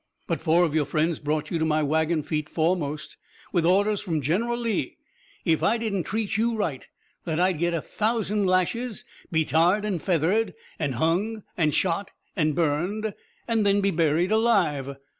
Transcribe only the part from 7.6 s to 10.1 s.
a thousand lashes, be tarred an'